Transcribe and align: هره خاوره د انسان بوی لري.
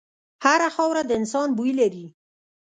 هره 0.43 0.69
خاوره 0.75 1.01
د 1.05 1.11
انسان 1.19 1.47
بوی 1.57 1.71
لري. 1.79 2.05